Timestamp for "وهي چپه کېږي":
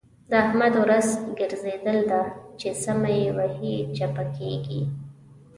3.37-4.81